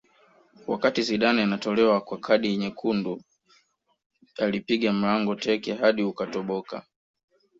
[0.67, 3.21] wakati zidane anatolewa kwa kadi nyekundu
[4.39, 6.85] alipiga mlango teke hadi ukatoboka